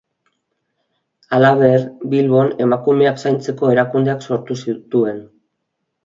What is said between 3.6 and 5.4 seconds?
erakundeak sortu zituen.